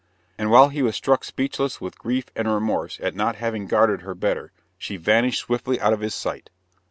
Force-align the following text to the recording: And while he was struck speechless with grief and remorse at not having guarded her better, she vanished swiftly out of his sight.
And 0.35 0.49
while 0.49 0.69
he 0.69 0.81
was 0.81 0.95
struck 0.95 1.23
speechless 1.23 1.79
with 1.79 1.99
grief 1.99 2.25
and 2.35 2.51
remorse 2.51 2.99
at 3.03 3.13
not 3.13 3.35
having 3.35 3.67
guarded 3.67 4.01
her 4.01 4.15
better, 4.15 4.51
she 4.75 4.97
vanished 4.97 5.41
swiftly 5.41 5.79
out 5.79 5.93
of 5.93 5.99
his 5.99 6.15
sight. 6.15 6.49